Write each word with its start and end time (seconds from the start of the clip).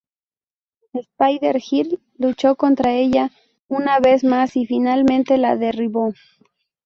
Spider-Girl 0.95 1.99
luchó 2.17 2.55
contra 2.55 2.93
ella 2.95 3.29
una 3.67 3.99
vez 3.99 4.23
más 4.23 4.55
y 4.55 4.65
finalmente 4.65 5.37
la 5.37 5.55
derribó. 5.55 6.11